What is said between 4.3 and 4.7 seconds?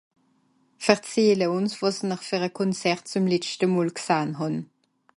hàn